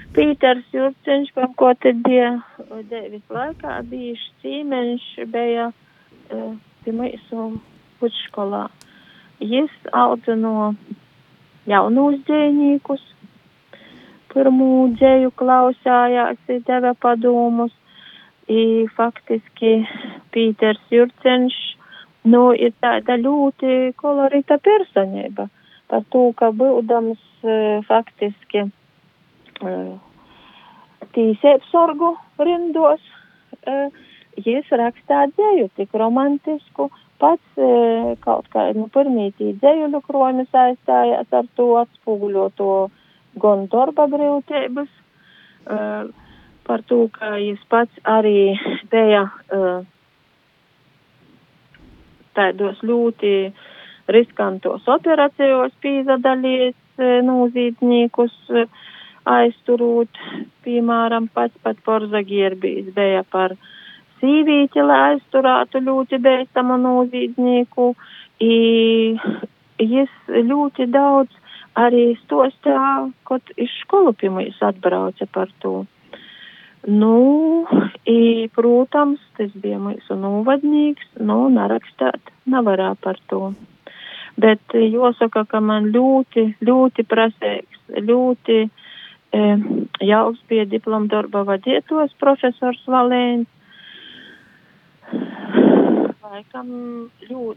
Pīters 0.09 0.65
Jurceņš 0.73 1.27
kaut 1.35 1.51
ko 1.61 1.67
te 1.77 1.91
bija 2.05 2.31
devis 2.89 3.25
laikā 3.29 3.75
bijuši 3.91 4.31
cīmeņš, 4.41 5.03
bija 5.29 5.67
uh, 5.69 6.55
pie 6.81 6.93
mūsu 6.97 7.43
pusskolā. 7.99 8.63
Jis 9.39 9.75
audzino 9.93 10.71
jaunus 11.69 12.17
dzējniekus, 12.25 13.03
pirmų 14.33 14.71
dzēju 14.95 15.29
klausājās, 15.37 16.41
deva 16.65 16.95
padomus, 17.05 17.75
i 18.49 18.89
faktiski 18.97 19.75
Pīters 20.33 20.81
Jurceņš 20.89 21.59
nu, 22.33 22.41
ir 22.57 22.73
tāda 22.81 23.21
ļoti 23.21 23.93
kolorīta 24.01 24.57
personība. 24.57 25.51
Par 25.89 26.01
to, 26.09 26.31
ka 26.33 26.49
būdams 26.49 27.21
uh, 27.45 27.85
faktiski 27.85 28.65
uh, 29.65 29.97
tīsēp 31.15 31.65
sorgu 31.71 32.13
rindos, 32.39 33.03
uh, 33.65 33.89
jis 34.39 34.69
rakstā 34.81 35.25
dzēju 35.33 35.69
tik 35.79 35.93
romantisku, 36.01 36.89
pats 37.19 37.59
uh, 37.59 38.15
kaut 38.23 38.47
kā, 38.53 38.69
nu, 38.77 38.87
pirmītī 38.93 39.53
dzējuļu 39.59 40.01
kromi 40.07 40.47
saistājās 40.51 41.29
ar 41.35 41.51
to 41.59 41.69
atspoguļoto 41.83 42.73
gan 43.39 43.67
darba 43.71 44.07
grūtības, 44.11 44.89
uh, 45.69 46.09
par 46.69 46.83
to, 46.89 47.07
ka 47.13 47.35
jis 47.41 47.61
pats 47.69 48.03
arī 48.07 48.53
bija 48.91 49.25
uh, 49.27 49.87
tādos 52.39 52.79
ļoti 52.85 53.33
riskantos 54.09 54.87
operācijos 54.89 55.73
pīzadalījis 55.83 56.75
e, 56.75 57.09
nozīdniekus 57.25 58.35
e, 58.49 58.65
aizturūt, 59.27 60.21
piemēram, 60.65 61.27
pats 61.33 61.55
pat 61.63 61.79
Porzagierbijs 61.85 62.93
bija 62.95 63.23
par 63.31 63.55
sīvīti, 64.19 64.81
lai 64.83 64.99
aizturētu 65.13 65.81
ļoti 65.83 66.19
beistamu 66.23 66.77
nozīdnieku, 66.83 67.93
i 68.39 69.19
jis 69.79 70.11
ļoti 70.29 70.89
daudz 70.91 71.35
arī 71.79 72.17
stostā, 72.23 72.79
kad 73.27 73.53
iz 73.57 73.71
skolu 73.83 74.13
pie 74.17 74.31
mums 74.33 74.59
atbrauca 74.65 75.27
par 75.31 75.51
to. 75.63 75.85
Nu, 76.87 77.65
i, 78.07 78.47
protams, 78.55 79.19
tas 79.37 79.51
bija 79.51 79.79
mūsu 79.83 80.15
novadnieks, 80.15 81.09
nu, 81.19 81.41
nerakstāt 81.51 82.31
nevarā 82.47 82.93
par 83.03 83.19
to. 83.27 83.51
Bet 84.39 84.63
jāsaka, 84.73 85.43
ka 85.51 85.59
man 85.59 85.89
ļoti, 85.91 86.45
ļoti 86.63 87.03
prasīgs, 87.03 87.81
ļoti 88.07 88.61
e, 88.63 88.69
jauks 89.33 90.39
bija 90.49 90.65
diplomdarba 90.65 91.43
vadītos 91.45 92.13
profesors 92.19 92.81
Valēns. 92.87 93.47
Laikam, 96.29 97.09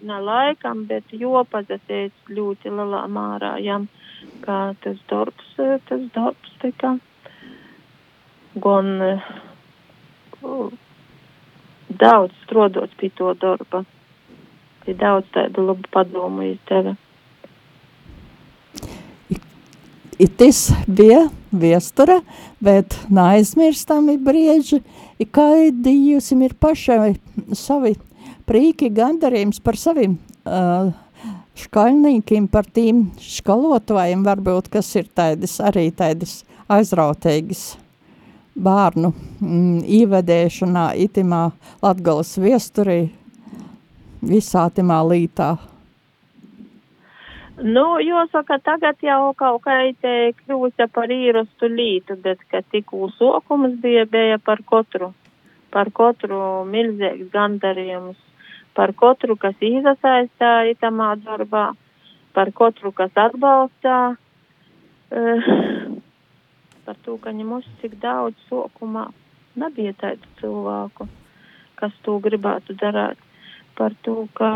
ne 0.02 0.18
laikam, 0.24 0.86
bet 0.88 1.04
jopazasēts 1.12 2.32
ļoti 2.32 2.72
lielā 2.72 3.02
mārā 3.12 3.58
jam, 3.60 3.88
kā 4.44 4.74
tas 4.80 4.96
darbs, 5.08 5.54
tas 5.88 6.06
darbs, 6.14 6.54
tā 6.62 6.72
kā 6.80 6.94
gan 8.64 8.88
uh, 9.00 10.72
daudz 11.88 12.32
strādāt 12.46 12.96
pie 12.96 13.10
to 13.16 13.32
darba. 13.34 13.84
Ir 14.88 14.96
daudz 14.98 15.28
tādu 15.36 15.68
labu 15.68 15.88
padomu 15.94 16.48
izdeva. 16.48 16.96
Tas 20.18 20.66
bija 20.86 21.24
viestura, 21.52 22.18
bet 22.60 22.94
neaizmirstami 23.08 24.18
brieži, 24.20 24.82
kādi 25.32 25.94
jūs 26.12 26.28
ir 26.36 26.52
pašai 26.60 27.14
savi 27.56 27.94
prīki 28.48 28.90
gandarījums 28.92 29.62
par 29.64 29.78
saviem 29.80 30.18
uh, 30.44 30.92
škaļnīkiem, 31.58 32.48
par 32.52 32.68
tiem 32.68 33.06
skolotājiem 33.20 34.24
varbūt, 34.26 34.68
kas 34.72 34.92
ir 35.00 35.08
tādas 35.14 35.58
arī 35.64 35.88
tādas 35.96 36.42
aizrautīgas 36.72 37.64
bērnu 38.52 39.12
mm, 39.40 39.82
ievedēšanā 40.00 40.86
itimā 41.06 41.44
Latgales 41.82 42.36
viesturī 42.40 43.00
visā 44.20 44.68
timā 44.76 45.00
lītā? 45.08 45.54
Nu, 47.62 47.84
jāsaka, 48.02 48.56
tagad 48.58 48.98
jau 49.06 49.30
kaut 49.38 49.60
kā 49.62 49.76
te 50.02 50.32
kļūsta 50.34 50.88
par 50.90 51.12
īrastu 51.14 51.68
lītu, 51.70 52.16
bet, 52.18 52.40
ka 52.50 52.58
tikko 52.74 53.06
sokums 53.14 53.76
bija, 53.78 54.02
bija 54.10 54.40
par 54.42 54.64
katru, 54.66 55.12
par 55.70 55.92
katru 55.94 56.40
milzīgs 56.66 57.30
gandarījums, 57.30 58.18
par 58.74 58.90
katru, 58.98 59.38
kas 59.38 59.54
izasaistā 59.62 60.50
itamā 60.72 61.12
darbā, 61.22 61.68
par 62.34 62.50
katru, 62.50 62.90
kas 62.90 63.14
atbalstā. 63.14 63.98
Uh, 65.12 66.00
par 66.82 66.98
to, 67.06 67.14
ka 67.22 67.30
ņemos 67.30 67.68
cik 67.78 68.00
daudz 68.02 68.38
sokumā 68.48 69.06
nebija 69.54 69.94
tādu 70.02 70.34
cilvēku, 70.40 71.06
kas 71.78 71.94
to 72.02 72.18
gribētu 72.26 72.74
darīt. 72.80 73.22
Par 73.76 73.94
to, 74.04 74.26
ka 74.36 74.48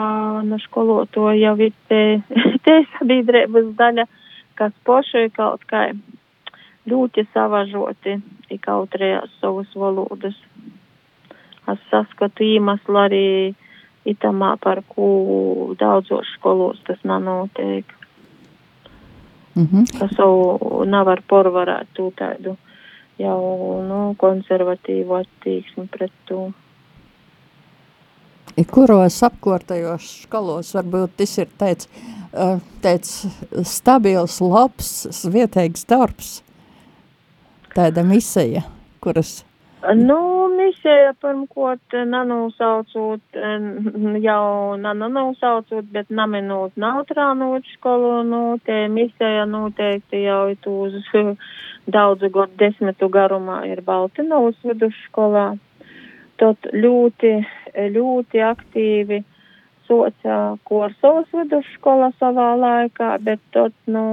no 0.45 0.59
skoloto 0.61 1.31
jau 1.33 1.55
ir 1.65 1.73
te, 1.89 2.01
te 2.65 2.77
sabiedrības 2.97 3.73
daļa, 3.79 4.07
kas 4.59 4.73
pošai 4.85 5.29
kaut 5.37 5.65
kā 5.71 5.89
ļoti 6.87 7.27
savažoti, 7.35 8.19
ik 8.51 8.69
autrējās 8.71 9.33
savas 9.41 9.73
valodas. 9.75 10.37
Es 11.67 11.81
saskatu 11.91 12.45
iemeslu 12.47 13.01
arī 13.01 13.27
itamā, 14.07 14.55
par 14.63 14.85
ko 14.89 15.09
daudzos 15.79 16.29
skolos 16.37 16.79
tas 16.87 17.03
nenotiek. 17.03 17.85
Mm 19.57 19.67
-hmm. 19.67 19.99
Kas 19.99 20.13
jau 20.19 20.85
nevar 20.85 21.23
porvarēt 21.29 21.87
to 21.95 22.13
tādu 22.17 22.57
jau, 23.19 23.41
nu, 23.89 24.15
konservatīvu 24.19 25.15
attieksmi 25.21 25.89
pret 25.93 26.13
to. 26.29 26.53
Kuros 28.73 29.19
apkārtējos 29.27 30.07
skolos 30.25 30.73
varbūt 30.77 31.19
tas 31.21 31.35
ir 31.43 31.51
teic, 31.61 31.89
teic 32.85 33.11
stabils, 33.67 34.39
labs, 34.41 34.95
vietēgs 35.33 35.85
darbs, 35.91 36.39
tāda 37.75 38.07
misija, 38.07 38.65
kuras 39.05 39.43
Nu, 39.95 40.49
misija 40.51 41.13
pirmkārt 41.23 41.95
nenosaucot, 42.11 43.37
jau 44.25 44.77
nenosaucot, 44.81 45.85
bet 45.95 46.11
neminot 46.11 46.75
neutrānot 46.81 47.69
skolu, 47.75 48.25
nu, 48.27 48.41
te 48.67 48.87
misija 48.91 49.45
noteikti 49.47 50.25
jau 50.25 50.49
uz 50.73 50.97
daudzu 51.97 52.33
gadu 52.35 52.59
desmitu 52.59 53.09
garumā 53.13 53.61
ir 53.71 53.85
Baltinovas 53.87 54.59
vidusskolā. 54.65 55.53
Tad 56.41 56.67
ļoti, 56.73 57.31
ļoti 57.77 58.43
aktīvi 58.43 59.23
soca 59.87 60.57
Korsovas 60.67 61.31
vidusskola 61.35 62.11
savā 62.21 62.51
laikā, 62.59 63.11
bet 63.23 63.41
tad, 63.55 63.75
nu, 63.87 64.05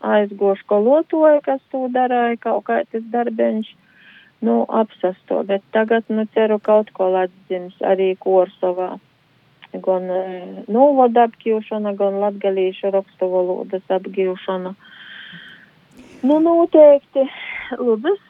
aizgo 0.00 0.54
skolotoja, 0.62 1.42
kas 1.44 1.60
to 1.72 1.86
darāja, 1.92 2.38
kaut 2.40 2.64
kā 2.68 2.80
tas 2.90 3.04
darbeņš 3.12 3.72
nu, 4.42 4.62
apsasto, 4.68 5.42
bet 5.46 5.62
tagad, 5.74 6.08
nu, 6.08 6.26
ceru 6.34 6.58
kaut 6.58 6.90
ko 6.96 7.12
atdzims 7.20 7.76
arī 7.86 8.12
Korsovā. 8.18 8.96
Gan 9.72 10.08
e, 10.12 10.24
novoda 10.68 11.28
apgūšana, 11.28 11.94
gan 11.96 12.18
latgalīšu 12.20 12.90
rakstu 12.92 13.28
valodas 13.32 13.86
apgūšana. 13.88 14.74
Nu, 16.22 16.40
noteikti 16.42 17.24
Ludas, 17.78 18.20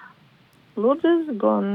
Ludas, 0.76 1.26
gan 1.36 1.66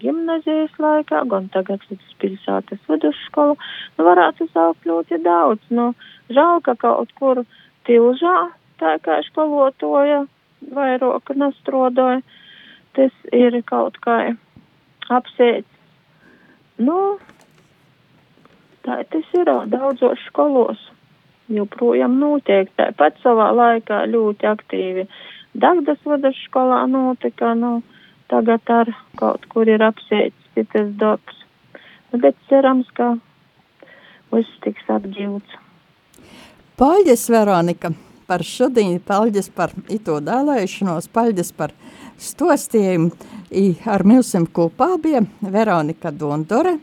gimnazijas 0.00 0.72
laikā, 0.80 1.26
gan 1.28 1.50
tagad 1.52 1.82
Ludas 1.90 2.14
pilsētas 2.22 2.80
vidusskola. 2.88 3.56
Nu, 3.98 4.06
varētu 4.06 4.48
saukt 4.54 4.86
ļoti 4.88 5.18
daudz. 5.24 5.60
Nu, 5.68 5.90
žēl, 6.32 6.62
ka 6.64 6.72
kaut 6.80 7.12
kur 7.20 7.42
tilžā, 7.84 8.36
tā 8.80 8.96
kā 9.04 9.20
skolotoja, 9.28 10.24
vairāk 10.72 11.34
nastrodoja 11.36 12.22
tas 12.96 13.12
ir 13.36 13.58
kaut 13.68 13.98
kā 14.00 14.16
apsēdz. 15.12 15.68
Nu, 16.80 17.18
tā 18.88 19.02
tas 19.12 19.34
ir 19.36 19.50
daudzos 19.72 20.22
skolos. 20.30 20.80
Joprojām 21.52 22.16
notiek 22.18 22.72
tāpat 22.80 23.20
savā 23.22 23.50
laikā 23.54 24.00
ļoti 24.10 24.48
aktīvi. 24.48 25.04
Dagdas 25.56 26.00
vadas 26.08 26.40
skolā 26.48 26.80
notika, 26.90 27.52
nu, 27.54 27.82
tagad 28.32 28.70
ar 28.72 28.90
kaut 29.20 29.46
kur 29.52 29.68
ir 29.68 29.84
apsēdz 29.84 30.50
citas 30.56 30.90
darbs. 31.00 31.44
Nu, 32.12 32.20
bet 32.22 32.36
cerams, 32.50 32.88
ka 32.96 33.14
viss 34.32 34.58
tiks 34.64 34.90
atgūts. 34.92 35.62
Paldies, 36.76 37.24
Veronika, 37.32 37.92
par 38.28 38.44
šodien, 38.44 38.98
paldies 39.00 39.48
par 39.48 39.72
ito 39.92 40.18
dēlēšanos, 40.20 41.08
paldies 41.12 41.52
par 41.56 41.72
stostiem 42.20 43.10
ar 43.86 44.04
milsim 44.04 44.46
kopā 44.46 44.96
bija 45.02 45.22
Veronika 45.40 46.12
Dondore, 46.12 46.76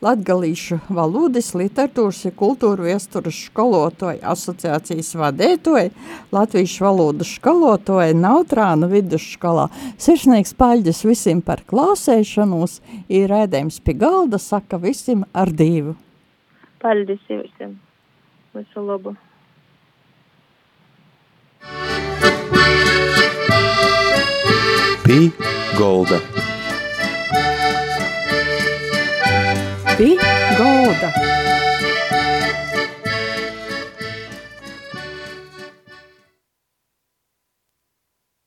Latgalīšu 0.00 0.78
valodas, 0.96 1.50
literatūras 1.52 2.22
un 2.24 2.32
kultūra 2.32 2.86
viesturas 2.86 3.36
skolotoja 3.50 4.32
asociācijas 4.32 5.12
vadētoja, 5.20 5.90
Latviešu 6.32 6.86
valodas 6.86 7.34
skolotoja 7.36 8.16
Nautrānu 8.16 8.88
vidusskolā. 8.88 9.68
Sirsnīgs 10.00 10.56
paļģis 10.56 11.04
visiem 11.04 11.44
par 11.44 11.60
klausēšanos, 11.68 12.80
ir 13.12 13.28
rēdējums 13.28 13.82
pie 13.84 13.98
galda, 14.00 14.40
saka 14.40 14.80
visiem 14.80 15.26
ar 15.36 15.52
divu. 15.52 15.98
Paļģis 16.80 17.28
visiem. 17.36 17.76
Visu 18.56 18.80
labu. 18.80 19.12
Pī 25.04 25.26
Golda. 25.76 26.39
Pī 30.00 30.16
Golda. 30.56 31.49